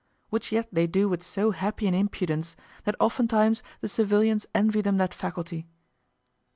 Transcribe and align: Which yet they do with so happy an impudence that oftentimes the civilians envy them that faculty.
Which 0.31 0.51
yet 0.51 0.67
they 0.71 0.87
do 0.87 1.07
with 1.07 1.21
so 1.21 1.51
happy 1.51 1.85
an 1.85 1.93
impudence 1.93 2.55
that 2.85 2.95
oftentimes 2.99 3.61
the 3.81 3.87
civilians 3.87 4.47
envy 4.55 4.81
them 4.81 4.97
that 4.97 5.13
faculty. 5.13 5.67